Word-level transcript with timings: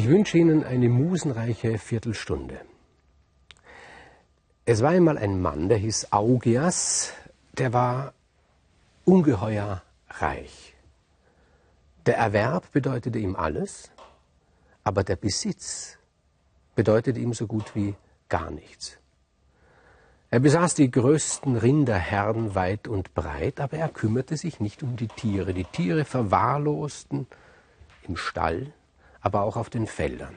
Ich 0.00 0.08
wünsche 0.08 0.38
Ihnen 0.38 0.64
eine 0.64 0.88
musenreiche 0.88 1.76
Viertelstunde. 1.76 2.58
Es 4.64 4.80
war 4.80 4.92
einmal 4.92 5.18
ein 5.18 5.42
Mann, 5.42 5.68
der 5.68 5.76
hieß 5.76 6.10
Augias, 6.10 7.12
der 7.58 7.74
war 7.74 8.14
ungeheuer 9.04 9.82
reich. 10.08 10.74
Der 12.06 12.16
Erwerb 12.16 12.72
bedeutete 12.72 13.18
ihm 13.18 13.36
alles, 13.36 13.90
aber 14.84 15.04
der 15.04 15.16
Besitz 15.16 15.98
bedeutete 16.74 17.20
ihm 17.20 17.34
so 17.34 17.46
gut 17.46 17.74
wie 17.74 17.94
gar 18.30 18.50
nichts. 18.50 18.96
Er 20.30 20.40
besaß 20.40 20.76
die 20.76 20.90
größten 20.90 21.56
Rinderherden 21.56 22.54
weit 22.54 22.88
und 22.88 23.12
breit, 23.12 23.60
aber 23.60 23.76
er 23.76 23.90
kümmerte 23.90 24.38
sich 24.38 24.60
nicht 24.60 24.82
um 24.82 24.96
die 24.96 25.08
Tiere. 25.08 25.52
Die 25.52 25.64
Tiere 25.64 26.06
verwahrlosten 26.06 27.26
im 28.08 28.16
Stall, 28.16 28.72
aber 29.20 29.42
auch 29.42 29.56
auf 29.56 29.70
den 29.70 29.86
Feldern. 29.86 30.34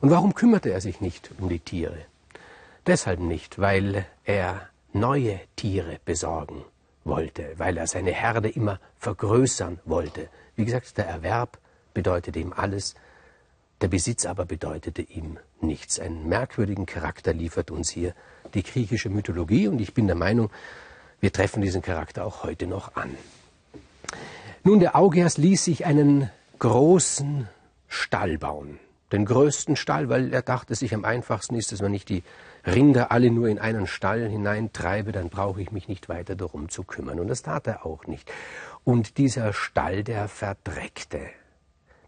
Und 0.00 0.10
warum 0.10 0.34
kümmerte 0.34 0.70
er 0.70 0.80
sich 0.80 1.00
nicht 1.00 1.30
um 1.38 1.48
die 1.48 1.60
Tiere? 1.60 1.98
Deshalb 2.86 3.20
nicht, 3.20 3.58
weil 3.58 4.06
er 4.24 4.68
neue 4.92 5.40
Tiere 5.56 5.98
besorgen 6.04 6.64
wollte, 7.04 7.54
weil 7.56 7.76
er 7.76 7.86
seine 7.86 8.12
Herde 8.12 8.48
immer 8.48 8.80
vergrößern 8.98 9.80
wollte. 9.84 10.28
Wie 10.56 10.64
gesagt, 10.64 10.96
der 10.96 11.06
Erwerb 11.06 11.58
bedeutete 11.94 12.38
ihm 12.38 12.52
alles, 12.52 12.94
der 13.80 13.88
Besitz 13.88 14.26
aber 14.26 14.44
bedeutete 14.44 15.02
ihm 15.02 15.38
nichts. 15.60 16.00
Einen 16.00 16.28
merkwürdigen 16.28 16.86
Charakter 16.86 17.32
liefert 17.32 17.70
uns 17.70 17.90
hier 17.90 18.14
die 18.54 18.62
griechische 18.62 19.08
Mythologie 19.08 19.68
und 19.68 19.80
ich 19.80 19.94
bin 19.94 20.06
der 20.06 20.16
Meinung, 20.16 20.50
wir 21.20 21.32
treffen 21.32 21.62
diesen 21.62 21.82
Charakter 21.82 22.24
auch 22.24 22.42
heute 22.42 22.66
noch 22.66 22.96
an. 22.96 23.14
Nun, 24.64 24.80
der 24.80 24.96
Augeas 24.96 25.36
ließ 25.36 25.64
sich 25.64 25.86
einen 25.86 26.30
großen 26.58 27.48
Stall 27.88 28.38
bauen. 28.38 28.78
Den 29.10 29.24
größten 29.24 29.76
Stall, 29.76 30.08
weil 30.10 30.32
er 30.34 30.42
dachte 30.42 30.74
sich 30.74 30.94
am 30.94 31.04
einfachsten 31.04 31.54
ist, 31.54 31.72
dass 31.72 31.80
man 31.80 31.90
nicht 31.90 32.10
die 32.10 32.22
Rinder 32.66 33.10
alle 33.10 33.30
nur 33.30 33.48
in 33.48 33.58
einen 33.58 33.86
Stall 33.86 34.28
hineintreibe, 34.28 35.12
dann 35.12 35.30
brauche 35.30 35.62
ich 35.62 35.72
mich 35.72 35.88
nicht 35.88 36.10
weiter 36.10 36.36
darum 36.36 36.68
zu 36.68 36.84
kümmern. 36.84 37.18
Und 37.18 37.28
das 37.28 37.42
tat 37.42 37.66
er 37.66 37.86
auch 37.86 38.06
nicht. 38.06 38.30
Und 38.84 39.16
dieser 39.16 39.54
Stall, 39.54 40.04
der 40.04 40.28
verdreckte, 40.28 41.20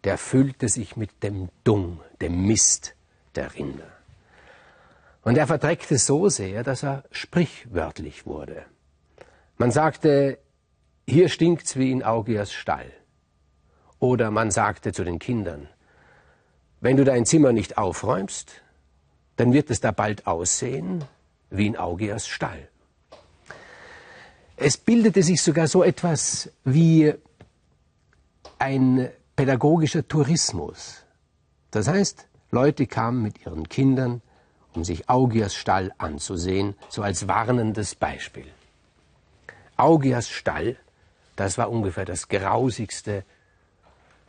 der 0.04 0.18
füllte 0.18 0.68
sich 0.68 0.96
mit 0.96 1.22
dem 1.22 1.48
Dung, 1.64 2.00
dem 2.20 2.46
Mist 2.46 2.94
der 3.34 3.54
Rinder. 3.54 3.90
Und 5.22 5.36
er 5.36 5.46
verdreckte 5.46 5.98
so 5.98 6.28
sehr, 6.28 6.62
dass 6.62 6.82
er 6.82 7.04
sprichwörtlich 7.10 8.26
wurde. 8.26 8.64
Man 9.56 9.70
sagte, 9.70 10.38
hier 11.06 11.28
stinkt's 11.28 11.76
wie 11.76 11.90
in 11.90 12.02
Augias 12.02 12.52
Stall. 12.52 12.90
Oder 14.00 14.30
man 14.30 14.50
sagte 14.50 14.92
zu 14.92 15.04
den 15.04 15.18
Kindern, 15.18 15.68
wenn 16.80 16.96
du 16.96 17.04
dein 17.04 17.26
Zimmer 17.26 17.52
nicht 17.52 17.78
aufräumst, 17.78 18.62
dann 19.36 19.52
wird 19.52 19.70
es 19.70 19.80
da 19.80 19.92
bald 19.92 20.26
aussehen 20.26 21.04
wie 21.50 21.66
in 21.66 21.76
Augias 21.76 22.26
Stall. 22.26 22.68
Es 24.56 24.76
bildete 24.76 25.22
sich 25.22 25.42
sogar 25.42 25.68
so 25.68 25.82
etwas 25.82 26.50
wie 26.64 27.14
ein 28.58 29.10
pädagogischer 29.36 30.06
Tourismus. 30.06 31.04
Das 31.70 31.88
heißt, 31.88 32.26
Leute 32.50 32.86
kamen 32.86 33.22
mit 33.22 33.44
ihren 33.44 33.68
Kindern, 33.68 34.22
um 34.74 34.84
sich 34.84 35.08
Augias 35.08 35.54
Stall 35.54 35.92
anzusehen, 35.98 36.74
so 36.88 37.02
als 37.02 37.28
warnendes 37.28 37.94
Beispiel. 37.94 38.46
Augias 39.76 40.28
Stall, 40.28 40.76
das 41.36 41.56
war 41.56 41.70
ungefähr 41.70 42.04
das 42.04 42.28
Grausigste, 42.28 43.24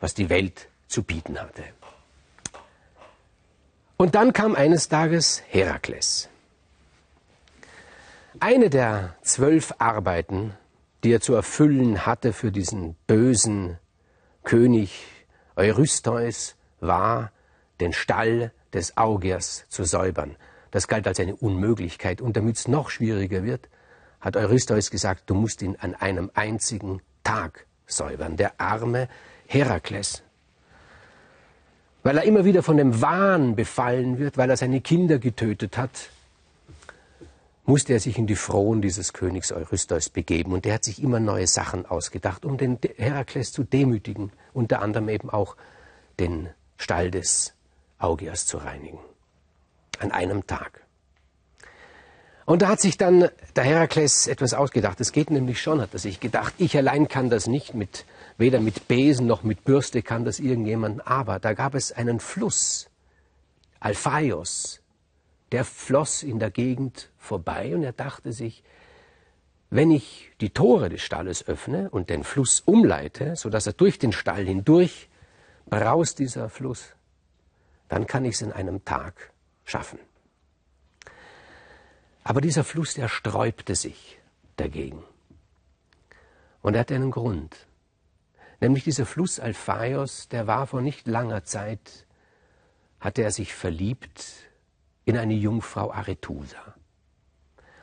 was 0.02 0.14
die 0.14 0.28
Welt 0.28 0.68
zu 0.88 1.04
bieten 1.04 1.40
hatte. 1.40 1.62
Und 3.96 4.16
dann 4.16 4.32
kam 4.32 4.56
eines 4.56 4.88
Tages 4.88 5.42
Herakles. 5.48 6.28
Eine 8.40 8.68
der 8.68 9.14
zwölf 9.22 9.72
Arbeiten, 9.78 10.54
die 11.04 11.12
er 11.12 11.20
zu 11.20 11.34
erfüllen 11.34 12.04
hatte 12.04 12.32
für 12.32 12.50
diesen 12.50 12.96
bösen 13.06 13.78
König 14.42 15.06
Eurystheus, 15.54 16.56
war, 16.80 17.30
den 17.78 17.92
Stall 17.92 18.52
des 18.72 18.96
Augiers 18.96 19.66
zu 19.68 19.84
säubern. 19.84 20.34
Das 20.72 20.88
galt 20.88 21.06
als 21.06 21.20
eine 21.20 21.36
Unmöglichkeit. 21.36 22.20
Und 22.20 22.36
damit 22.36 22.56
es 22.56 22.66
noch 22.66 22.90
schwieriger 22.90 23.44
wird, 23.44 23.68
hat 24.20 24.36
Eurystheus 24.36 24.90
gesagt, 24.90 25.30
du 25.30 25.34
musst 25.34 25.62
ihn 25.62 25.76
an 25.76 25.94
einem 25.94 26.28
einzigen 26.34 27.02
Tag 27.22 27.66
säubern. 27.86 28.36
Der 28.36 28.60
arme 28.60 29.08
Herakles 29.52 30.22
weil 32.02 32.18
er 32.18 32.24
immer 32.24 32.44
wieder 32.44 32.62
von 32.62 32.76
dem 32.76 33.00
Wahn 33.00 33.54
befallen 33.54 34.18
wird, 34.18 34.36
weil 34.36 34.50
er 34.50 34.56
seine 34.56 34.80
Kinder 34.80 35.18
getötet 35.18 35.78
hat, 35.78 36.10
musste 37.64 37.92
er 37.92 38.00
sich 38.00 38.18
in 38.18 38.26
die 38.26 38.34
Frohen 38.34 38.82
dieses 38.82 39.12
Königs 39.12 39.52
Eurystheus 39.52 40.08
begeben. 40.08 40.52
Und 40.52 40.64
der 40.64 40.74
hat 40.74 40.84
sich 40.84 41.00
immer 41.00 41.20
neue 41.20 41.46
Sachen 41.46 41.86
ausgedacht, 41.86 42.44
um 42.44 42.58
den 42.58 42.78
Herakles 42.96 43.52
zu 43.52 43.62
demütigen, 43.62 44.32
unter 44.52 44.82
anderem 44.82 45.08
eben 45.08 45.30
auch 45.30 45.56
den 46.18 46.48
Stall 46.76 47.12
des 47.12 47.54
Augias 47.98 48.46
zu 48.46 48.58
reinigen. 48.58 48.98
An 50.00 50.10
einem 50.10 50.44
Tag. 50.48 50.80
Und 52.44 52.62
da 52.62 52.68
hat 52.68 52.80
sich 52.80 52.98
dann 52.98 53.28
der 53.54 53.62
Herakles 53.62 54.26
etwas 54.26 54.52
ausgedacht. 54.52 55.00
Es 55.00 55.12
geht 55.12 55.30
nämlich 55.30 55.62
schon, 55.62 55.80
hat 55.80 55.90
er 55.92 56.00
sich 56.00 56.18
gedacht. 56.18 56.54
Ich 56.58 56.76
allein 56.76 57.06
kann 57.06 57.30
das 57.30 57.46
nicht 57.46 57.74
mit 57.74 58.04
Weder 58.42 58.58
mit 58.58 58.88
Besen 58.88 59.28
noch 59.28 59.44
mit 59.44 59.62
Bürste 59.62 60.02
kann 60.02 60.24
das 60.24 60.40
irgendjemand. 60.40 61.06
Aber 61.06 61.38
da 61.38 61.52
gab 61.52 61.76
es 61.76 61.92
einen 61.92 62.18
Fluss, 62.18 62.90
Alphaios, 63.78 64.82
der 65.52 65.64
floss 65.64 66.24
in 66.24 66.40
der 66.40 66.50
Gegend 66.50 67.12
vorbei 67.18 67.72
und 67.72 67.84
er 67.84 67.92
dachte 67.92 68.32
sich, 68.32 68.64
wenn 69.70 69.92
ich 69.92 70.32
die 70.40 70.50
Tore 70.50 70.88
des 70.88 71.02
Stalles 71.02 71.46
öffne 71.46 71.88
und 71.90 72.10
den 72.10 72.24
Fluss 72.24 72.58
umleite, 72.58 73.36
sodass 73.36 73.68
er 73.68 73.74
durch 73.74 74.00
den 74.00 74.10
Stall 74.10 74.44
hindurch 74.44 75.08
braust 75.66 76.18
dieser 76.18 76.48
Fluss, 76.48 76.96
dann 77.88 78.08
kann 78.08 78.24
ich 78.24 78.34
es 78.34 78.42
in 78.42 78.50
einem 78.50 78.84
Tag 78.84 79.30
schaffen. 79.64 80.00
Aber 82.24 82.40
dieser 82.40 82.64
Fluss, 82.64 82.94
der 82.94 83.06
sträubte 83.06 83.76
sich 83.76 84.18
dagegen. 84.56 85.04
Und 86.60 86.74
er 86.74 86.80
hatte 86.80 86.96
einen 86.96 87.12
Grund. 87.12 87.68
Nämlich 88.62 88.84
dieser 88.84 89.06
Fluss 89.06 89.40
Alphaios, 89.40 90.28
der 90.28 90.46
war 90.46 90.68
vor 90.68 90.82
nicht 90.82 91.08
langer 91.08 91.42
Zeit, 91.42 92.06
hatte 93.00 93.22
er 93.22 93.32
sich 93.32 93.54
verliebt 93.54 94.24
in 95.04 95.18
eine 95.18 95.34
Jungfrau 95.34 95.90
Arethusa. 95.90 96.76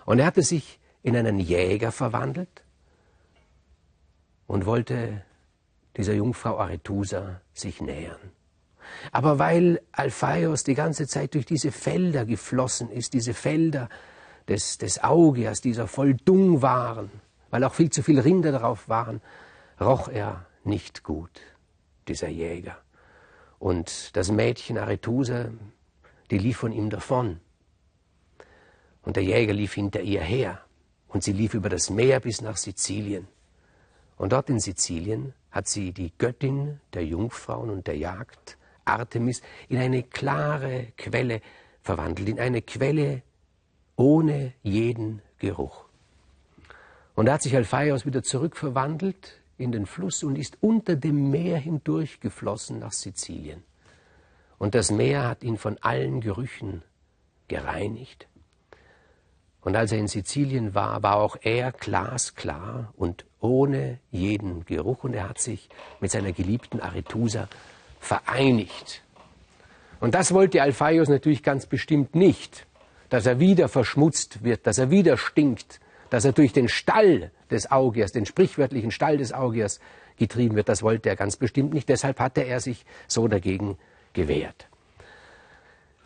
Und 0.05 0.19
er 0.19 0.25
hatte 0.25 0.41
sich 0.41 0.79
in 1.03 1.17
einen 1.17 1.37
Jäger 1.37 1.91
verwandelt 1.91 2.63
und 4.47 4.65
wollte 4.65 5.21
dieser 5.97 6.13
Jungfrau 6.13 6.57
Arethusa 6.57 7.41
sich 7.51 7.81
nähern. 7.81 8.31
Aber 9.11 9.37
weil 9.37 9.81
Alphaios 9.91 10.63
die 10.63 10.75
ganze 10.75 11.07
Zeit 11.07 11.33
durch 11.33 11.45
diese 11.45 11.73
Felder 11.73 12.23
geflossen 12.23 12.89
ist, 12.89 13.11
diese 13.11 13.33
Felder 13.33 13.89
des, 14.47 14.77
des 14.77 15.03
Augias, 15.03 15.59
die 15.59 15.73
so 15.73 15.87
voll 15.87 16.13
Dung 16.13 16.61
waren, 16.61 17.11
weil 17.49 17.65
auch 17.65 17.73
viel 17.73 17.89
zu 17.89 18.01
viele 18.01 18.23
Rinder 18.23 18.53
darauf 18.53 18.87
waren, 18.87 19.19
roch 19.81 20.07
er 20.07 20.45
nicht 20.69 21.03
gut, 21.03 21.41
dieser 22.07 22.29
Jäger. 22.29 22.77
Und 23.59 24.15
das 24.15 24.31
Mädchen 24.31 24.77
Arethusa, 24.77 25.49
die 26.31 26.37
lief 26.37 26.57
von 26.57 26.71
ihm 26.71 26.89
davon. 26.89 27.41
Und 29.01 29.17
der 29.17 29.23
Jäger 29.23 29.53
lief 29.53 29.73
hinter 29.73 30.01
ihr 30.01 30.21
her. 30.21 30.61
Und 31.07 31.23
sie 31.23 31.33
lief 31.33 31.53
über 31.53 31.69
das 31.69 31.89
Meer 31.89 32.19
bis 32.19 32.41
nach 32.41 32.57
Sizilien. 32.57 33.27
Und 34.17 34.31
dort 34.31 34.49
in 34.49 34.59
Sizilien 34.59 35.33
hat 35.51 35.67
sie 35.67 35.91
die 35.91 36.13
Göttin 36.17 36.79
der 36.93 37.05
Jungfrauen 37.05 37.69
und 37.69 37.87
der 37.87 37.97
Jagd, 37.97 38.57
Artemis, 38.85 39.41
in 39.67 39.77
eine 39.77 40.03
klare 40.03 40.93
Quelle 40.97 41.41
verwandelt, 41.81 42.29
in 42.29 42.39
eine 42.39 42.61
Quelle 42.61 43.23
ohne 43.95 44.53
jeden 44.61 45.21
Geruch. 45.39 45.85
Und 47.15 47.25
da 47.25 47.33
hat 47.33 47.41
sich 47.41 47.55
Alphaios 47.55 48.05
wieder 48.05 48.23
zurückverwandelt 48.23 49.38
in 49.59 49.71
den 49.71 49.85
Fluss 49.85 50.23
und 50.23 50.37
ist 50.37 50.57
unter 50.61 50.95
dem 50.95 51.29
Meer 51.29 51.57
hindurch 51.57 52.19
geflossen 52.19 52.79
nach 52.79 52.91
Sizilien. 52.91 53.63
Und 54.57 54.75
das 54.75 54.91
Meer 54.91 55.27
hat 55.27 55.43
ihn 55.43 55.57
von 55.57 55.77
allen 55.81 56.21
Gerüchen 56.21 56.83
gereinigt. 57.47 58.27
Und 59.61 59.75
als 59.75 59.91
er 59.91 59.99
in 59.99 60.07
Sizilien 60.07 60.73
war, 60.73 61.03
war 61.03 61.17
auch 61.17 61.37
er 61.41 61.71
glasklar 61.71 62.93
und 62.95 63.25
ohne 63.39 63.99
jeden 64.11 64.65
Geruch. 64.65 65.03
Und 65.03 65.13
er 65.13 65.27
hat 65.29 65.39
sich 65.39 65.69
mit 65.99 66.11
seiner 66.11 66.31
geliebten 66.31 66.79
Arethusa 66.79 67.49
vereinigt. 67.99 69.01
Und 69.99 70.15
das 70.15 70.33
wollte 70.33 70.61
Alphaios 70.61 71.09
natürlich 71.09 71.43
ganz 71.43 71.65
bestimmt 71.65 72.15
nicht, 72.15 72.65
dass 73.09 73.25
er 73.25 73.39
wieder 73.39 73.67
verschmutzt 73.67 74.43
wird, 74.43 74.65
dass 74.65 74.77
er 74.77 74.91
wieder 74.91 75.17
stinkt, 75.17 75.81
dass 76.09 76.25
er 76.25 76.31
durch 76.31 76.53
den 76.53 76.67
Stall 76.67 77.31
des 77.51 77.71
Augiers, 77.71 78.11
den 78.11 78.25
sprichwörtlichen 78.25 78.91
Stall 78.91 79.17
des 79.17 79.33
Augiers 79.33 79.79
getrieben 80.17 80.55
wird, 80.55 80.69
das 80.69 80.83
wollte 80.83 81.09
er 81.09 81.15
ganz 81.15 81.37
bestimmt 81.37 81.73
nicht. 81.73 81.89
Deshalb 81.89 82.19
hatte 82.19 82.41
er 82.41 82.59
sich 82.59 82.85
so 83.07 83.27
dagegen 83.27 83.77
gewährt. 84.13 84.67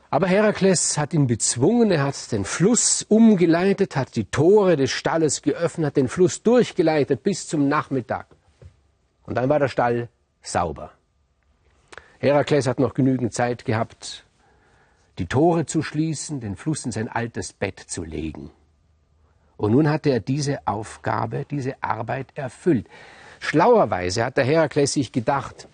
Aber 0.09 0.27
Herakles 0.27 0.99
hat 0.99 1.13
ihn 1.15 1.25
bezwungen, 1.25 1.89
er 1.89 2.03
hat 2.03 2.31
den 2.31 2.45
Fluss 2.45 3.01
umgeleitet, 3.01 3.95
hat 3.95 4.15
die 4.15 4.25
Tore 4.25 4.75
des 4.77 4.91
Stalles 4.91 5.41
geöffnet, 5.41 5.87
hat 5.87 5.97
den 5.97 6.07
Fluss 6.07 6.43
durchgeleitet 6.43 7.23
bis 7.23 7.47
zum 7.47 7.67
Nachmittag. 7.67 8.27
Und 9.23 9.35
dann 9.35 9.49
war 9.49 9.57
der 9.57 9.69
Stall 9.69 10.09
sauber. 10.43 10.91
Herakles 12.19 12.67
hat 12.67 12.79
noch 12.79 12.93
genügend 12.93 13.33
Zeit 13.33 13.65
gehabt, 13.65 14.23
die 15.17 15.25
Tore 15.25 15.65
zu 15.65 15.81
schließen, 15.81 16.39
den 16.39 16.55
Fluss 16.55 16.85
in 16.85 16.91
sein 16.91 17.07
altes 17.07 17.51
Bett 17.51 17.79
zu 17.79 18.03
legen. 18.03 18.51
Und 19.57 19.71
nun 19.71 19.89
hatte 19.89 20.09
er 20.09 20.19
diese 20.19 20.67
Aufgabe, 20.67 21.45
diese 21.49 21.81
Arbeit 21.81 22.27
erfüllt. 22.35 22.87
Schlauerweise 23.39 24.25
hat 24.25 24.37
der 24.37 24.45
Herakles 24.45 24.93
sich 24.93 25.11
gedacht, 25.11 25.67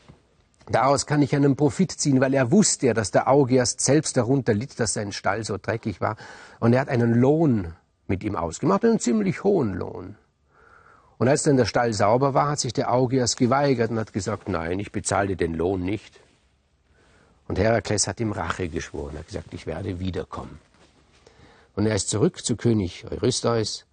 daraus 0.70 1.06
kann 1.06 1.22
ich 1.22 1.36
einen 1.36 1.56
Profit 1.56 1.92
ziehen, 1.92 2.20
weil 2.20 2.34
er 2.34 2.52
wusste 2.52 2.88
ja, 2.88 2.94
dass 2.94 3.12
der 3.12 3.28
Augeas 3.28 3.76
selbst 3.78 4.18
darunter 4.18 4.54
litt, 4.54 4.80
dass 4.80 4.94
sein 4.94 5.12
Stall 5.12 5.44
so 5.44 5.58
dreckig 5.62 6.02
war. 6.02 6.18
Und 6.60 6.74
er 6.74 6.82
hat 6.82 6.90
einen 6.90 7.14
Lohn 7.14 7.74
mit 8.08 8.24
ihm 8.24 8.36
ausgemacht, 8.36 8.84
einen 8.84 9.00
ziemlich 9.00 9.44
hohen 9.44 9.74
Lohn. 9.76 10.16
Und 11.20 11.28
als 11.28 11.44
dann 11.44 11.58
der 11.58 11.66
Stall 11.66 11.94
sauber 11.94 12.34
war, 12.34 12.50
hat 12.50 12.60
sich 12.60 12.74
der 12.74 12.94
Augeas 12.94 13.36
geweigert 13.36 13.92
und 13.92 14.00
hat 14.00 14.14
gesagt, 14.14 14.48
nein, 14.48 14.80
ich 14.80 14.92
bezahle 14.92 15.36
den 15.36 15.54
Lohn 15.54 15.84
nicht. 15.84 16.20
Und 17.48 17.60
Herakles 17.60 18.08
hat 18.08 18.20
ihm 18.20 18.32
Rache 18.32 18.70
geschworen, 18.70 19.18
hat 19.18 19.28
gesagt, 19.28 19.54
ich 19.54 19.68
werde 19.68 20.00
wiederkommen. 20.00 20.60
Und 21.76 21.86
er 21.86 21.96
ist 21.96 22.10
zurück 22.10 22.44
zu 22.44 22.56
König 22.56 23.06
Eurystheus 23.10 23.86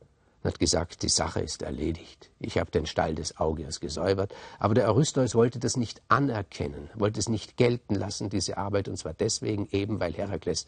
und 0.42 0.50
hat 0.50 0.58
gesagt, 0.58 1.02
die 1.02 1.08
Sache 1.08 1.40
ist 1.40 1.62
erledigt. 1.62 2.30
Ich 2.40 2.58
habe 2.58 2.70
den 2.70 2.86
Stall 2.86 3.14
des 3.14 3.38
Augeas 3.38 3.80
gesäubert. 3.80 4.34
Aber 4.58 4.74
der 4.74 4.86
Eurystheus 4.86 5.34
wollte 5.34 5.58
das 5.58 5.76
nicht 5.76 6.02
anerkennen, 6.08 6.90
wollte 6.94 7.20
es 7.20 7.28
nicht 7.28 7.56
gelten 7.56 7.94
lassen, 7.94 8.30
diese 8.30 8.56
Arbeit, 8.56 8.88
und 8.88 8.96
zwar 8.96 9.14
deswegen 9.14 9.68
eben, 9.72 10.00
weil 10.00 10.12
Herakles 10.12 10.66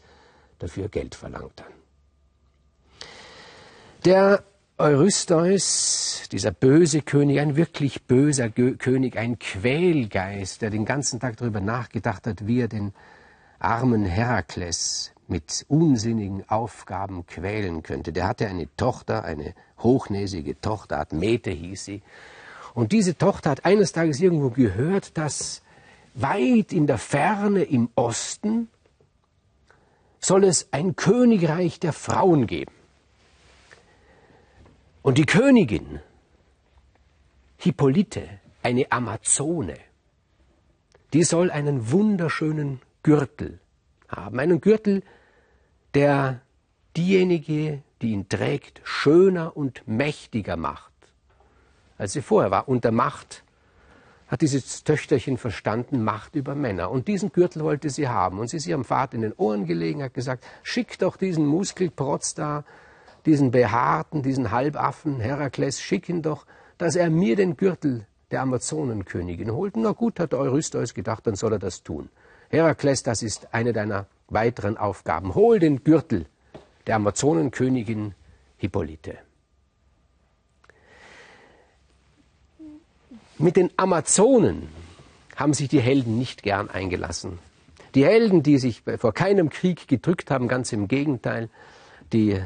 dafür 0.59 0.89
Geld 0.89 1.15
verlangt 1.15 1.61
hat. 1.61 1.71
Der 4.05 4.43
Eurystheus, 4.77 6.23
dieser 6.31 6.51
böse 6.51 7.01
König, 7.01 7.41
ein 7.41 7.57
wirklich 7.57 8.03
böser 8.03 8.49
König, 8.49 9.17
ein 9.17 9.37
Quälgeist, 9.37 10.61
der 10.61 10.69
den 10.69 10.85
ganzen 10.85 11.19
Tag 11.19 11.35
darüber 11.35 11.59
nachgedacht 11.59 12.25
hat, 12.25 12.47
wie 12.47 12.61
er 12.61 12.69
den 12.69 12.93
armen 13.59 14.05
Herakles 14.05 15.11
mit 15.29 15.65
unsinnigen 15.67 16.47
Aufgaben 16.49 17.25
quälen 17.25 17.83
könnte. 17.83 18.11
Der 18.11 18.27
hatte 18.27 18.47
eine 18.47 18.67
Tochter, 18.75 19.23
eine 19.23 19.53
hochnäsige 19.77 20.59
Tochter, 20.59 20.99
Admete 20.99 21.51
hieß 21.51 21.85
sie. 21.85 22.01
Und 22.73 22.91
diese 22.91 23.17
Tochter 23.17 23.51
hat 23.51 23.65
eines 23.65 23.91
Tages 23.91 24.19
irgendwo 24.19 24.49
gehört, 24.49 25.17
dass 25.17 25.61
weit 26.13 26.73
in 26.73 26.87
der 26.87 26.97
Ferne 26.97 27.63
im 27.63 27.89
Osten 27.95 28.69
soll 30.19 30.43
es 30.43 30.67
ein 30.71 30.95
Königreich 30.95 31.79
der 31.79 31.93
Frauen 31.93 32.45
geben. 32.45 32.73
Und 35.01 35.17
die 35.17 35.25
Königin, 35.25 36.01
Hippolyte, 37.57 38.27
eine 38.61 38.91
Amazone, 38.91 39.75
die 41.13 41.23
soll 41.23 41.49
einen 41.49 41.91
wunderschönen 41.91 42.81
Gürtel 43.03 43.59
haben. 44.07 44.39
Einen 44.39 44.61
Gürtel, 44.61 45.03
der 45.93 46.41
diejenige, 46.95 47.81
die 48.01 48.11
ihn 48.11 48.29
trägt, 48.29 48.81
schöner 48.83 49.55
und 49.55 49.87
mächtiger 49.87 50.57
macht, 50.57 50.91
als 51.97 52.13
sie 52.13 52.21
vorher 52.21 52.51
war. 52.51 52.67
Und 52.67 52.83
der 52.83 52.91
Macht 52.91 53.43
hat 54.27 54.41
dieses 54.41 54.83
Töchterchen 54.83 55.37
verstanden, 55.37 56.03
Macht 56.03 56.35
über 56.35 56.55
Männer. 56.55 56.91
Und 56.91 57.07
diesen 57.07 57.31
Gürtel 57.31 57.63
wollte 57.63 57.89
sie 57.89 58.07
haben. 58.07 58.39
Und 58.39 58.49
sie 58.49 58.57
ist 58.57 58.67
ihrem 58.67 58.85
Vater 58.85 59.15
in 59.15 59.21
den 59.21 59.33
Ohren 59.33 59.65
gelegen, 59.65 60.03
hat 60.03 60.13
gesagt, 60.13 60.45
schick 60.61 60.99
doch 60.99 61.17
diesen 61.17 61.45
Muskelprotz 61.45 62.35
da 62.35 62.63
diesen 63.25 63.51
Behaarten, 63.51 64.23
diesen 64.23 64.51
Halbaffen, 64.51 65.19
Herakles, 65.19 65.81
schick 65.81 66.09
ihn 66.09 66.21
doch, 66.21 66.45
dass 66.77 66.95
er 66.95 67.09
mir 67.09 67.35
den 67.35 67.57
Gürtel 67.57 68.05
der 68.31 68.41
Amazonenkönigin 68.41 69.51
holt. 69.51 69.75
Na 69.75 69.91
gut, 69.91 70.19
hat 70.19 70.33
Eurystheus 70.33 70.93
gedacht, 70.93 71.27
dann 71.27 71.35
soll 71.35 71.53
er 71.53 71.59
das 71.59 71.83
tun. 71.83 72.09
Herakles, 72.49 73.03
das 73.03 73.21
ist 73.21 73.53
eine 73.53 73.73
deiner 73.73 74.07
weiteren 74.31 74.77
Aufgaben. 74.77 75.35
Hol 75.35 75.59
den 75.59 75.83
Gürtel 75.83 76.25
der 76.87 76.95
Amazonenkönigin 76.95 78.15
Hippolyte. 78.57 79.17
Mit 83.37 83.55
den 83.55 83.71
Amazonen 83.77 84.67
haben 85.35 85.53
sich 85.53 85.69
die 85.69 85.79
Helden 85.79 86.17
nicht 86.17 86.43
gern 86.43 86.69
eingelassen. 86.69 87.39
Die 87.95 88.05
Helden, 88.05 88.43
die 88.43 88.57
sich 88.57 88.83
vor 88.97 89.13
keinem 89.13 89.49
Krieg 89.49 89.87
gedrückt 89.87 90.29
haben, 90.29 90.47
ganz 90.47 90.73
im 90.73 90.87
Gegenteil, 90.87 91.49
die 92.11 92.41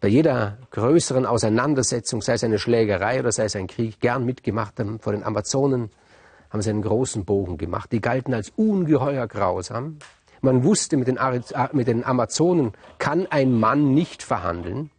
bei 0.00 0.08
jeder 0.08 0.58
größeren 0.72 1.24
Auseinandersetzung, 1.24 2.20
sei 2.20 2.34
es 2.34 2.44
eine 2.44 2.58
Schlägerei 2.58 3.20
oder 3.20 3.32
sei 3.32 3.44
es 3.44 3.56
ein 3.56 3.66
Krieg, 3.66 4.00
gern 4.00 4.24
mitgemacht 4.24 4.78
haben. 4.78 4.98
Vor 4.98 5.12
den 5.12 5.22
Amazonen 5.22 5.90
haben 6.50 6.60
sie 6.60 6.70
einen 6.70 6.82
großen 6.82 7.24
Bogen 7.24 7.56
gemacht. 7.56 7.92
Die 7.92 8.00
galten 8.00 8.34
als 8.34 8.50
ungeheuer 8.56 9.26
grausam. 9.26 9.98
Man 10.40 10.64
wusste, 10.64 10.96
mit 10.96 11.08
den, 11.08 11.18
mit 11.72 11.88
den 11.88 12.04
Amazonen 12.04 12.72
kann 12.98 13.26
ein 13.26 13.52
Mann 13.52 13.94
nicht 13.94 14.22
verhandeln. 14.22 14.90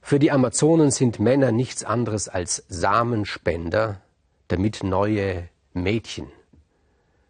Für 0.00 0.18
die 0.18 0.30
Amazonen 0.30 0.90
sind 0.90 1.18
Männer 1.18 1.52
nichts 1.52 1.84
anderes 1.84 2.28
als 2.28 2.64
Samenspender, 2.68 4.00
damit 4.48 4.84
neue 4.84 5.48
Mädchen 5.72 6.28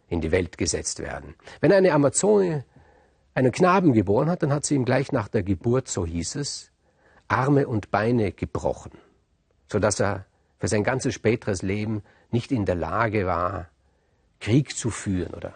in 0.09 0.21
die 0.21 0.31
Welt 0.31 0.57
gesetzt 0.57 0.99
werden. 0.99 1.35
Wenn 1.59 1.71
eine 1.71 1.93
Amazone 1.93 2.65
einen 3.33 3.51
Knaben 3.51 3.93
geboren 3.93 4.29
hat, 4.29 4.43
dann 4.43 4.53
hat 4.53 4.65
sie 4.65 4.75
ihm 4.75 4.85
gleich 4.85 5.11
nach 5.11 5.27
der 5.27 5.43
Geburt, 5.43 5.87
so 5.87 6.05
hieß 6.05 6.35
es, 6.35 6.71
Arme 7.27 7.67
und 7.67 7.91
Beine 7.91 8.31
gebrochen, 8.31 8.91
so 9.67 9.79
dass 9.79 9.99
er 9.99 10.25
für 10.59 10.67
sein 10.67 10.83
ganzes 10.83 11.13
späteres 11.13 11.61
Leben 11.61 12.03
nicht 12.31 12.51
in 12.51 12.65
der 12.65 12.75
Lage 12.75 13.25
war, 13.25 13.67
Krieg 14.39 14.75
zu 14.75 14.89
führen 14.89 15.33
oder 15.33 15.53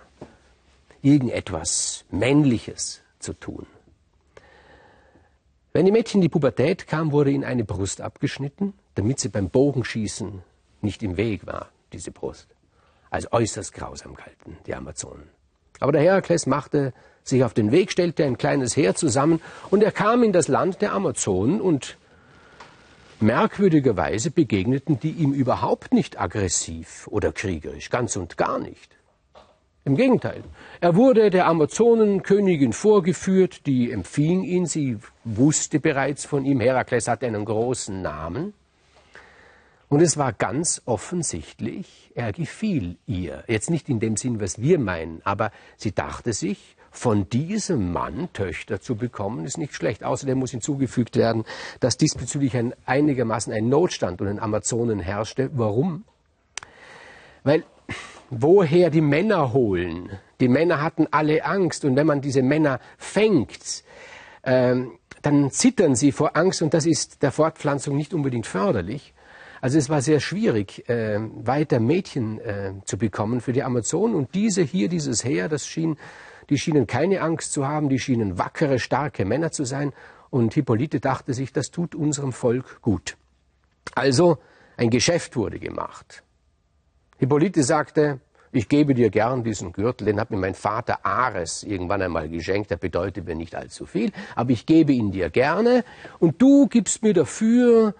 irgendetwas 1.01 2.05
Männliches 2.09 3.01
zu 3.19 3.33
tun. 3.33 3.65
Wenn 5.73 5.85
die 5.85 5.91
Mädchen 5.91 6.17
in 6.17 6.23
die 6.23 6.29
Pubertät 6.29 6.87
kam, 6.87 7.11
wurde 7.11 7.31
ihnen 7.31 7.45
eine 7.45 7.63
Brust 7.63 8.01
abgeschnitten, 8.01 8.73
damit 8.95 9.19
sie 9.19 9.29
beim 9.29 9.49
Bogenschießen 9.49 10.43
nicht 10.81 11.01
im 11.01 11.15
Weg 11.17 11.47
war, 11.47 11.69
diese 11.93 12.11
Brust. 12.11 12.47
Als 13.09 13.31
äußerst 13.31 13.73
grausam 13.73 14.15
galten 14.15 14.57
die 14.65 14.75
Amazonen. 14.75 15.29
Aber 15.79 15.91
der 15.91 16.01
Herakles 16.01 16.45
machte 16.45 16.93
sich 17.23 17.43
auf 17.43 17.53
den 17.53 17.71
Weg, 17.71 17.91
stellte 17.91 18.25
ein 18.25 18.37
kleines 18.37 18.75
Heer 18.75 18.95
zusammen 18.95 19.41
und 19.69 19.83
er 19.83 19.91
kam 19.91 20.23
in 20.23 20.33
das 20.33 20.47
Land 20.47 20.81
der 20.81 20.93
Amazonen 20.93 21.61
und 21.61 21.97
merkwürdigerweise 23.19 24.31
begegneten 24.31 24.99
die 24.99 25.11
ihm 25.11 25.33
überhaupt 25.33 25.93
nicht 25.93 26.19
aggressiv 26.19 27.07
oder 27.07 27.31
kriegerisch, 27.31 27.89
ganz 27.89 28.15
und 28.15 28.37
gar 28.37 28.59
nicht. 28.59 28.97
Im 29.83 29.95
Gegenteil, 29.95 30.43
er 30.79 30.95
wurde 30.95 31.31
der 31.31 31.47
Amazonenkönigin 31.47 32.71
vorgeführt, 32.71 33.65
die 33.65 33.91
empfing 33.91 34.43
ihn, 34.43 34.67
sie 34.67 34.99
wusste 35.23 35.79
bereits 35.79 36.25
von 36.25 36.45
ihm, 36.45 36.59
Herakles 36.59 37.07
hatte 37.07 37.25
einen 37.25 37.45
großen 37.45 37.99
Namen. 38.01 38.53
Und 39.89 40.01
es 40.01 40.17
war 40.17 40.33
ganz 40.33 40.83
offensichtlich, 40.85 42.11
er 42.15 42.31
gefiel 42.31 42.97
ihr. 43.07 43.43
Jetzt 43.47 43.69
nicht 43.69 43.89
in 43.89 43.99
dem 43.99 44.15
Sinn, 44.17 44.39
was 44.39 44.61
wir 44.61 44.79
meinen, 44.79 45.21
aber 45.25 45.51
sie 45.77 45.93
dachte 45.93 46.31
sich, 46.31 46.77
von 46.91 47.27
diesem 47.29 47.91
Mann 47.91 48.31
Töchter 48.33 48.81
zu 48.81 48.95
bekommen, 48.95 49.45
ist 49.45 49.57
nicht 49.57 49.73
schlecht. 49.73 50.03
Außerdem 50.03 50.37
muss 50.37 50.51
hinzugefügt 50.51 51.15
werden, 51.15 51.45
dass 51.79 51.97
diesbezüglich 51.97 52.55
ein, 52.55 52.73
einigermaßen 52.85 53.51
ein 53.51 53.69
Notstand 53.69 54.21
und 54.21 54.27
den 54.27 54.39
Amazonen 54.39 54.99
herrschte. 54.99 55.49
Warum? 55.53 56.03
Weil 57.43 57.63
woher 58.31 58.89
die 58.89 59.01
Männer 59.01 59.53
holen? 59.53 60.09
Die 60.39 60.47
Männer 60.47 60.81
hatten 60.81 61.07
alle 61.11 61.45
Angst 61.45 61.85
und 61.85 61.95
wenn 61.95 62.07
man 62.07 62.21
diese 62.21 62.41
Männer 62.41 62.79
fängt, 62.97 63.83
ähm, 64.43 64.93
dann 65.21 65.51
zittern 65.51 65.93
sie 65.93 66.11
vor 66.11 66.35
Angst 66.35 66.63
und 66.63 66.73
das 66.73 66.87
ist 66.87 67.21
der 67.21 67.31
Fortpflanzung 67.31 67.95
nicht 67.95 68.13
unbedingt 68.15 68.47
förderlich. 68.47 69.13
Also 69.61 69.77
es 69.77 69.89
war 69.89 70.01
sehr 70.01 70.19
schwierig, 70.19 70.89
äh, 70.89 71.19
weiter 71.19 71.79
Mädchen 71.79 72.39
äh, 72.39 72.73
zu 72.85 72.97
bekommen 72.97 73.41
für 73.41 73.53
die 73.53 73.61
Amazonen 73.61 74.15
und 74.15 74.33
diese 74.33 74.63
hier, 74.63 74.89
dieses 74.89 75.23
Heer, 75.23 75.47
das 75.47 75.67
schien 75.67 75.97
die 76.51 76.57
schienen 76.57 76.85
keine 76.85 77.21
Angst 77.21 77.53
zu 77.53 77.65
haben, 77.65 77.87
die 77.87 77.97
schienen 77.97 78.37
wackere, 78.37 78.77
starke 78.77 79.23
Männer 79.23 79.51
zu 79.51 79.63
sein. 79.63 79.93
Und 80.29 80.53
Hippolyte 80.53 80.99
dachte 80.99 81.33
sich, 81.33 81.53
das 81.53 81.71
tut 81.71 81.95
unserem 81.95 82.33
Volk 82.33 82.81
gut. 82.81 83.15
Also 83.95 84.37
ein 84.75 84.89
Geschäft 84.89 85.35
wurde 85.37 85.59
gemacht. 85.59 86.23
Hippolyte 87.21 87.63
sagte, 87.63 88.19
ich 88.51 88.67
gebe 88.67 88.95
dir 88.95 89.11
gern 89.11 89.43
diesen 89.43 89.73
Gürtel, 89.73 90.05
den 90.05 90.19
hat 90.19 90.31
mir 90.31 90.37
mein 90.37 90.55
Vater 90.55 91.05
Ares 91.05 91.61
irgendwann 91.61 92.01
einmal 92.01 92.27
geschenkt, 92.27 92.71
der 92.71 92.77
bedeutet 92.77 93.27
mir 93.27 93.35
nicht 93.35 93.53
allzu 93.53 93.85
viel, 93.85 94.11
aber 94.35 94.49
ich 94.49 94.65
gebe 94.65 94.91
ihn 94.91 95.11
dir 95.11 95.29
gerne 95.29 95.85
und 96.17 96.41
du 96.41 96.65
gibst 96.65 97.03
mir 97.03 97.13
dafür 97.13 97.93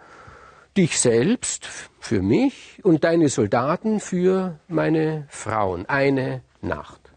dich 0.76 1.00
selbst 1.00 1.68
für 2.00 2.24
mich 2.24 2.80
und 2.84 3.04
deine 3.04 3.30
Soldaten 3.30 4.00
für 4.00 4.58
meine 4.68 5.28
Frauen, 5.30 5.86
eine 5.86 6.42
Nacht. 6.64 7.12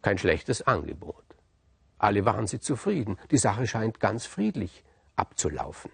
Kein 0.00 0.16
schlechtes 0.16 0.66
Angebot. 0.66 1.22
Alle 1.98 2.24
waren 2.24 2.46
sie 2.46 2.60
zufrieden. 2.60 3.18
Die 3.30 3.36
Sache 3.36 3.66
scheint 3.66 4.00
ganz 4.00 4.24
friedlich 4.24 4.84
abzulaufen. 5.16 5.90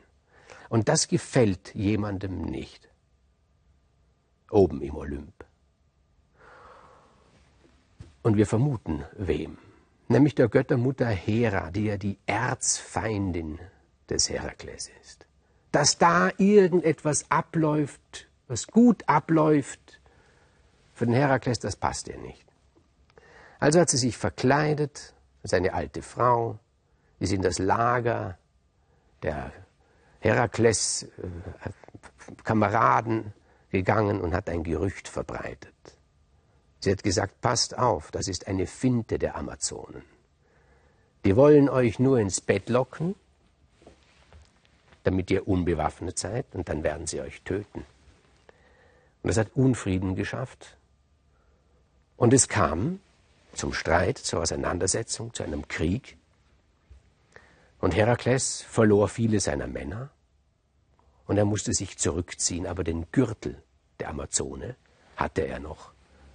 Und 0.69 0.89
das 0.89 1.09
gefällt 1.09 1.75
jemandem 1.75 2.43
nicht. 2.43 2.89
Oben 4.51 4.83
im 4.83 4.97
Olymp. 4.97 5.45
Und 8.23 8.37
wir 8.37 8.47
vermuten 8.47 9.05
wem. 9.17 9.59
Nämlich 10.09 10.35
der 10.35 10.49
Göttermutter 10.49 11.09
Hera, 11.09 11.71
die 11.71 11.85
ja 11.85 11.97
die 11.97 12.19
Erzfeindin 12.27 13.59
des 14.09 14.31
Herakles 14.31 14.91
ist. 15.01 15.27
Dass 15.73 15.99
da 15.99 16.31
irgendetwas 16.39 17.31
abläuft, 17.31 18.29
was 18.47 18.67
gut 18.69 19.03
abläuft, 19.09 20.01
für 20.95 21.07
den 21.07 21.15
Herakles, 21.15 21.59
das 21.59 21.77
passt 21.77 22.09
ihr 22.09 22.17
nicht. 22.19 22.47
Also 23.59 23.81
hat 23.81 23.91
sie 23.91 23.99
sich 23.99 24.17
verkleidet 24.17 25.15
als 25.43 25.53
eine 25.53 25.75
alte 25.75 26.03
Frau, 26.03 26.59
ist 27.19 27.33
in 27.33 27.43
das 27.43 27.59
Lager 27.59 28.39
der 29.23 29.53
Herakles 30.21 31.03
äh, 31.03 31.71
gegangen 33.71 34.21
und 34.21 34.35
hat 34.35 34.49
ein 34.49 34.63
Gerücht 34.63 35.09
verbreitet. 35.09 35.75
Sie 36.81 36.91
hat 36.91 37.03
gesagt, 37.03 37.41
passt 37.41 37.77
auf, 37.77 38.11
das 38.11 38.29
ist 38.29 38.47
eine 38.47 38.67
Finte 38.67 39.19
der 39.19 39.37
Amazonen. 39.37 40.03
Die 41.25 41.37
wollen 41.37 41.69
euch 41.69 41.99
nur 41.99 42.21
ins 42.21 42.41
Bett 42.41 42.69
locken, 42.69 43.17
damit 45.03 45.31
ihr 45.31 45.49
unbewaffnet 45.49 46.19
seid, 46.19 46.47
und 46.55 46.69
dann 46.69 46.85
werden 46.85 47.07
sie 47.07 47.21
euch 47.21 47.43
töten. 47.43 47.85
Und 49.23 49.29
das 49.29 49.37
hat 49.37 49.57
Unfrieden 49.57 50.15
geschafft. 50.15 50.77
Und 52.17 52.33
es 52.33 52.49
kam 52.49 53.01
zum 53.55 53.73
Streit, 53.73 54.19
zur 54.19 54.43
Auseinandersetzung, 54.43 55.35
zu 55.35 55.43
einem 55.43 55.67
Krieg. 55.67 56.17
Und 57.81 57.95
Herakles 57.95 58.63
verlor 58.63 59.09
viele 59.09 59.41
seiner 59.41 59.67
Männer 59.67 60.11
und 61.27 61.37
er 61.37 61.45
musste 61.45 61.73
sich 61.73 61.99
zurückziehen, 61.99 62.67
aber 62.67 62.85
den 62.85 63.07
Gürtel 63.13 63.63
der 64.01 64.11
Amazone 64.11 64.77
hatte 65.17 65.47
er 65.47 65.59
noch 65.59 65.93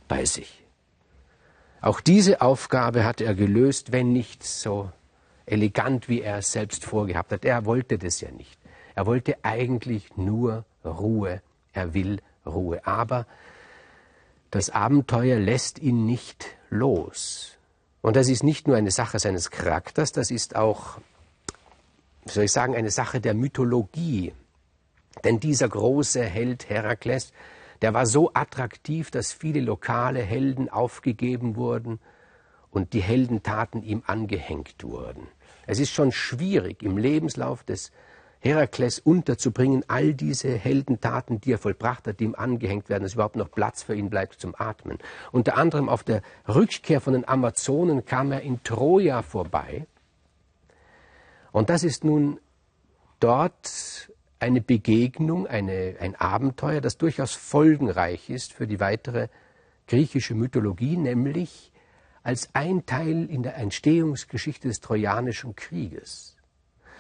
bei 0.08 0.26
sich. 0.26 0.64
Auch 1.82 2.00
diese 2.00 2.42
Aufgabe 2.42 3.06
hatte 3.06 3.26
er 3.26 3.34
gelöst, 3.34 3.92
wenn 3.92 4.14
nicht 4.14 4.44
so 4.44 4.92
elegant, 5.46 6.10
wie 6.10 6.22
er 6.22 6.38
es 6.38 6.52
selbst 6.52 6.86
vorgehabt 6.86 7.32
hat. 7.32 7.44
Er 7.44 7.66
wollte 7.66 7.98
das 7.98 8.22
ja 8.22 8.30
nicht. 8.32 8.60
Er 8.94 9.06
wollte 9.06 9.44
eigentlich 9.44 10.16
nur 10.16 10.66
Ruhe. 10.86 11.42
Er 11.74 11.94
will 11.94 12.22
Ruhe. 12.46 12.86
Aber 12.86 13.26
das 14.52 14.70
Abenteuer 14.70 15.40
lässt 15.40 15.80
ihn 15.80 16.06
nicht 16.06 16.46
los. 16.70 17.58
Und 18.02 18.16
das 18.16 18.30
ist 18.30 18.44
nicht 18.44 18.68
nur 18.68 18.78
eine 18.78 18.92
Sache 18.92 19.20
seines 19.20 19.52
Charakters, 19.52 20.12
das 20.12 20.32
ist 20.32 20.56
auch, 20.56 20.98
soll 22.26 22.46
ich 22.46 22.52
sagen, 22.52 22.76
eine 22.76 22.90
Sache 22.90 23.22
der 23.22 23.34
Mythologie. 23.34 24.34
Denn 25.24 25.40
dieser 25.40 25.70
große 25.70 26.24
Held 26.24 26.70
Herakles, 26.70 27.34
der 27.82 27.94
war 27.94 28.06
so 28.06 28.32
attraktiv, 28.34 29.12
dass 29.12 29.34
viele 29.34 29.60
lokale 29.60 30.22
Helden 30.22 30.70
aufgegeben 30.70 31.56
wurden 31.56 32.00
und 32.70 32.94
die 32.94 33.02
Heldentaten 33.02 33.84
ihm 33.84 34.04
angehängt 34.06 34.84
wurden. 34.84 35.28
Es 35.68 35.80
ist 35.80 35.92
schon 35.92 36.12
schwierig 36.12 36.84
im 36.84 36.98
Lebenslauf 36.98 37.64
des 37.64 37.92
Herakles 38.40 38.98
unterzubringen, 38.98 39.86
all 39.88 40.16
diese 40.16 40.50
Heldentaten, 40.50 41.40
die 41.40 41.54
er 41.54 41.58
vollbracht 41.60 42.08
hat, 42.08 42.20
die 42.20 42.24
ihm 42.24 42.36
angehängt 42.36 42.90
werden, 42.90 43.04
dass 43.04 43.14
überhaupt 43.14 43.36
noch 43.36 43.52
Platz 43.52 43.84
für 43.84 43.96
ihn 43.96 44.10
bleibt 44.10 44.40
zum 44.40 44.56
Atmen. 44.58 44.98
Unter 45.32 45.58
anderem 45.58 45.90
auf 45.90 46.04
der 46.04 46.24
Rückkehr 46.48 47.02
von 47.02 47.14
den 47.14 47.28
Amazonen 47.28 48.04
kam 48.04 48.32
er 48.32 48.42
in 48.42 48.64
Troja 48.64 49.22
vorbei. 49.22 49.86
Und 51.52 51.70
das 51.70 51.84
ist 51.84 52.04
nun 52.04 52.40
dort 53.20 54.11
eine 54.42 54.62
Begegnung, 54.62 55.48
eine, 55.48 55.96
ein 56.00 56.16
Abenteuer, 56.16 56.82
das 56.82 56.98
durchaus 56.98 57.34
folgenreich 57.34 58.30
ist 58.30 58.54
für 58.54 58.68
die 58.68 58.80
weitere 58.80 59.28
griechische 59.88 60.34
Mythologie, 60.34 60.98
nämlich 60.98 61.72
als 62.24 62.50
ein 62.54 62.86
Teil 62.86 63.30
in 63.30 63.44
der 63.44 63.58
Entstehungsgeschichte 63.58 64.68
des 64.68 64.80
Trojanischen 64.82 65.56
Krieges. 65.56 66.38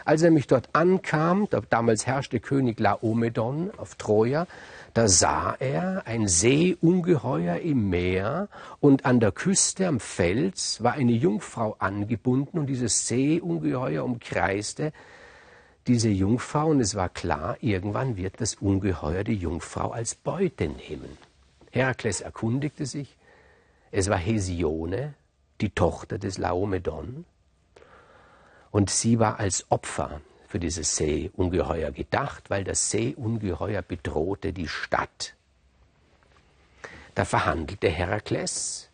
Als 0.03 0.21
er 0.21 0.29
nämlich 0.29 0.47
dort 0.47 0.69
ankam, 0.73 1.47
damals 1.69 2.07
herrschte 2.07 2.39
König 2.39 2.79
Laomedon 2.79 3.71
auf 3.77 3.95
Troja, 3.95 4.47
da 4.93 5.07
sah 5.07 5.55
er 5.59 6.03
ein 6.05 6.27
Seeungeheuer 6.27 7.57
im 7.57 7.89
Meer 7.89 8.49
und 8.79 9.05
an 9.05 9.19
der 9.19 9.31
Küste 9.31 9.87
am 9.87 9.99
Fels 9.99 10.83
war 10.83 10.93
eine 10.93 11.11
Jungfrau 11.11 11.75
angebunden 11.79 12.57
und 12.59 12.67
dieses 12.67 13.07
Seeungeheuer 13.07 14.03
umkreiste 14.03 14.91
diese 15.87 16.09
Jungfrau 16.09 16.67
und 16.67 16.79
es 16.79 16.95
war 16.95 17.09
klar, 17.09 17.57
irgendwann 17.61 18.17
wird 18.17 18.39
das 18.39 18.55
Ungeheuer 18.55 19.23
die 19.23 19.35
Jungfrau 19.35 19.91
als 19.91 20.15
Beute 20.15 20.67
nehmen. 20.69 21.17
Herakles 21.71 22.21
erkundigte 22.21 22.85
sich, 22.85 23.15
es 23.91 24.09
war 24.09 24.17
Hesione, 24.17 25.13
die 25.59 25.69
Tochter 25.69 26.17
des 26.17 26.37
Laomedon, 26.37 27.25
und 28.71 28.89
sie 28.89 29.19
war 29.19 29.39
als 29.39 29.69
Opfer 29.69 30.21
für 30.47 30.59
dieses 30.59 30.95
Seeungeheuer 30.95 31.91
gedacht, 31.91 32.49
weil 32.49 32.63
das 32.63 32.89
Seeungeheuer 32.89 33.81
bedrohte 33.81 34.53
die 34.53 34.67
Stadt. 34.67 35.35
Da 37.15 37.25
verhandelte 37.25 37.89
Herakles 37.89 38.89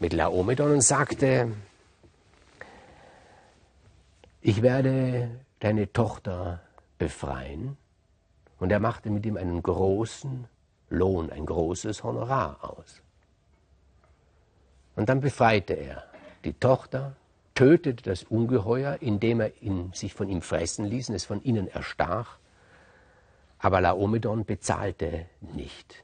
mit 0.00 0.12
Laomedon 0.12 0.72
und 0.72 0.80
sagte, 0.80 1.52
ich 4.40 4.62
werde 4.62 5.30
deine 5.62 5.92
Tochter 5.92 6.60
befreien. 6.98 7.76
Und 8.58 8.72
er 8.72 8.80
machte 8.80 9.10
mit 9.10 9.24
ihm 9.24 9.36
einen 9.36 9.62
großen 9.62 10.46
Lohn, 10.90 11.30
ein 11.30 11.46
großes 11.46 12.02
Honorar 12.02 12.58
aus. 12.62 13.02
Und 14.96 15.08
dann 15.08 15.20
befreite 15.20 15.74
er 15.74 16.04
die 16.44 16.52
Tochter 16.54 17.14
tötete 17.54 18.02
das 18.02 18.24
Ungeheuer, 18.24 18.98
indem 19.00 19.40
er 19.40 19.62
ihn, 19.62 19.92
sich 19.92 20.14
von 20.14 20.28
ihm 20.28 20.42
fressen 20.42 20.84
ließ 20.84 21.10
und 21.10 21.14
es 21.14 21.24
von 21.24 21.42
innen 21.42 21.68
erstach. 21.68 22.38
Aber 23.58 23.80
Laomedon 23.80 24.44
bezahlte 24.44 25.26
nicht. 25.40 26.02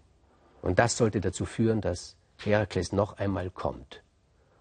Und 0.63 0.79
das 0.79 0.97
sollte 0.97 1.21
dazu 1.21 1.47
führen, 1.47 1.81
dass 1.81 2.17
Herakles 2.37 2.93
noch 2.93 3.19
einmal 3.19 3.51
kommt 3.51 4.03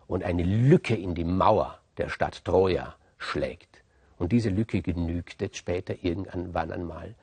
und 0.08 0.24
eine 0.24 0.44
Lücke 0.44 0.96
in 0.96 1.14
die 1.14 1.26
Mauer 1.26 1.80
der 1.98 2.10
Stadt 2.10 2.44
Troja 2.44 2.96
schlägt. 3.20 3.84
Und 4.18 4.32
diese 4.32 4.50
Lücke 4.50 4.82
genügt 4.82 5.42
jetzt 5.42 5.58
später 5.58 6.04
irgendwann 6.04 6.72
einmal 6.72 7.16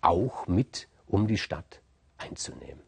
auch 0.00 0.46
mit, 0.46 0.88
um 1.06 1.26
die 1.26 1.38
Stadt 1.38 1.80
einzunehmen. 2.18 2.80